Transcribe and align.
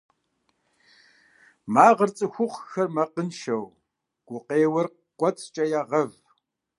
Магъыр 1.73 2.09
цӏыхухъухэр 2.17 2.87
макъыншэу, 2.95 3.63
гукъеуэр 4.27 4.87
кӏуэцӏкӏэ 5.17 5.65
ягъэв. 5.79 6.11